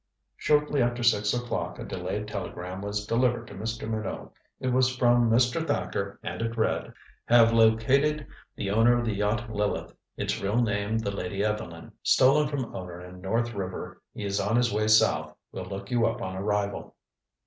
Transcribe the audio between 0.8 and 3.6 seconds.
after six o'clock a delayed telegram was delivered to